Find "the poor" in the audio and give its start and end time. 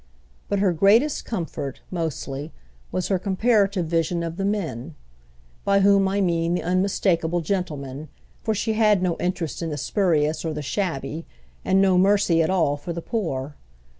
12.93-13.57